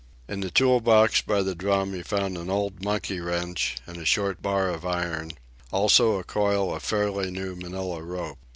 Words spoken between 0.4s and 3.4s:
tool box by the drum he found an old monkey